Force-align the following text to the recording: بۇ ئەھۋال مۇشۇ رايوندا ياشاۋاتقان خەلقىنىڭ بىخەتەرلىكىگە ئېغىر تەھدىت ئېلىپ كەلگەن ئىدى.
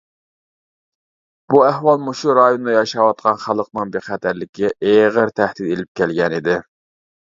بۇ 1.53 1.61
ئەھۋال 1.65 2.01
مۇشۇ 2.07 2.35
رايوندا 2.41 2.75
ياشاۋاتقان 2.79 3.39
خەلقىنىڭ 3.45 3.95
بىخەتەرلىكىگە 3.99 4.77
ئېغىر 4.93 5.39
تەھدىت 5.41 5.67
ئېلىپ 5.73 5.97
كەلگەن 6.03 6.39
ئىدى. 6.43 6.63